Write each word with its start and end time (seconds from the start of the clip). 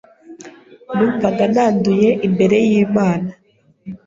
Numvaga 0.95 1.43
nanduye 1.53 2.09
imbere 2.27 2.55
y’Imana, 2.69 3.29